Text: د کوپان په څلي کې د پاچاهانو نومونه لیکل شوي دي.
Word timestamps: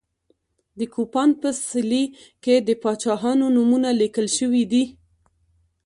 د 0.77 0.79
کوپان 0.93 1.29
په 1.41 1.49
څلي 1.67 2.03
کې 2.43 2.55
د 2.67 2.69
پاچاهانو 2.83 3.45
نومونه 3.55 3.89
لیکل 4.01 4.27
شوي 4.37 4.63
دي. 4.71 4.83